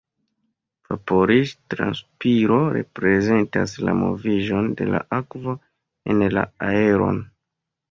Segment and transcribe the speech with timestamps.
[0.93, 5.57] Vaporiĝ-transpiro reprezentas la moviĝon de la akvo
[6.15, 7.25] en la aeron.